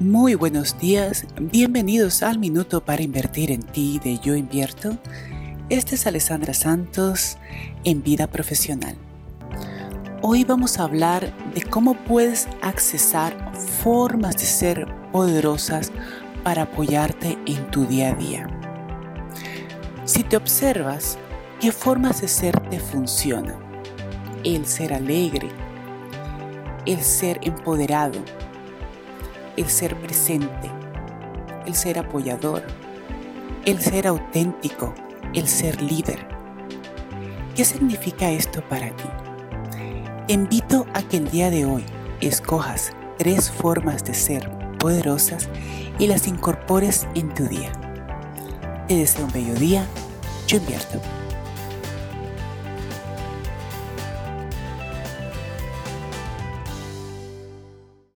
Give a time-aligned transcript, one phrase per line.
[0.00, 4.96] Muy buenos días, bienvenidos al Minuto para Invertir en Ti de Yo Invierto.
[5.68, 7.36] Este es Alessandra Santos
[7.84, 8.96] en Vida Profesional.
[10.22, 15.92] Hoy vamos a hablar de cómo puedes accesar formas de ser poderosas
[16.44, 18.46] para apoyarte en tu día a día.
[20.06, 21.18] Si te observas,
[21.60, 23.58] ¿qué formas de ser te funcionan?
[24.44, 25.50] El ser alegre,
[26.86, 28.24] el ser empoderado,
[29.56, 30.70] el ser presente,
[31.66, 32.62] el ser apoyador,
[33.64, 34.94] el ser auténtico,
[35.34, 36.26] el ser líder.
[37.54, 39.04] ¿Qué significa esto para ti?
[40.26, 41.84] Te invito a que el día de hoy
[42.20, 45.48] escojas tres formas de ser poderosas
[45.98, 47.72] y las incorpores en tu día.
[48.88, 49.84] Te deseo un bello día.
[50.46, 51.00] Yo invierto.